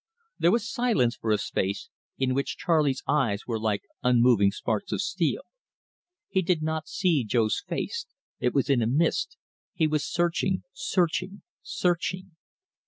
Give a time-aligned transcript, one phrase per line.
[0.39, 4.99] There was silence for a space, in which Charley's eyes were like unmoving sparks of
[4.99, 5.43] steel.
[6.27, 8.07] He did not see Jo's face
[8.39, 9.37] it was in a mist
[9.75, 12.31] he was searching, searching, searching.